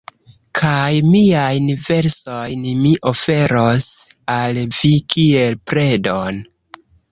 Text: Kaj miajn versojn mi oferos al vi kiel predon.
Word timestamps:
Kaj 0.59 0.93
miajn 1.09 1.67
versojn 1.89 2.63
mi 2.79 2.95
oferos 3.13 3.87
al 4.39 4.61
vi 4.79 4.93
kiel 5.17 5.63
predon. 5.75 6.45